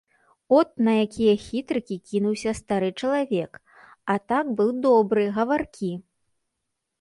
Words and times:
От 0.59 0.69
на 0.85 0.93
якія 1.05 1.33
хітрыкі 1.47 1.97
кінуўся 2.11 2.53
стары 2.61 2.89
чалавек, 3.03 3.61
а 4.15 4.17
так 4.33 4.45
быў 4.63 4.69
добры, 4.87 5.23
гаваркі. 5.37 5.93